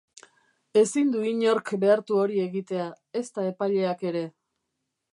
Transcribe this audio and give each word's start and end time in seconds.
Ezin 0.81 1.11
du 1.15 1.21
inork 1.33 1.71
behartu 1.85 2.19
hori 2.23 2.41
egitea, 2.47 2.91
ezta 3.23 3.49
epaileak 3.53 4.07
ere. 4.15 4.29